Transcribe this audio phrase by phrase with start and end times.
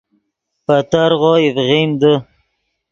[0.65, 2.13] پے ترغو اِڤغین دے